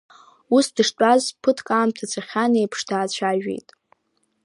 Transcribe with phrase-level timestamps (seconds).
[0.55, 3.67] Ус дыштәаз, ԥыҭк аамҭа цахьан еиԥш даацәажәеит…